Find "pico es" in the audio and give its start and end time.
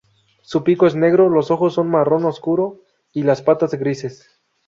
0.63-0.95